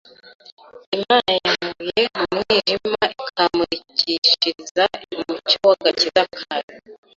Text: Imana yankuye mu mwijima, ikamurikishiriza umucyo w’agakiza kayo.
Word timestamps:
Imana 0.97 1.29
yankuye 1.45 2.01
mu 2.15 2.23
mwijima, 2.37 3.03
ikamurikishiriza 3.25 4.83
umucyo 5.15 5.57
w’agakiza 5.67 6.23
kayo. 6.37 6.73